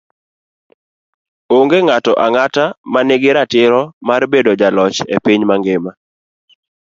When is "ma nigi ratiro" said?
2.91-3.81